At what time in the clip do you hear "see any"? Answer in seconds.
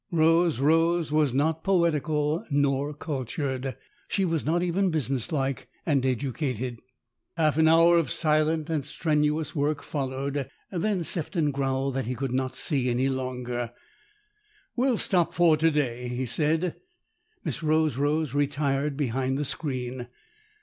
12.55-13.09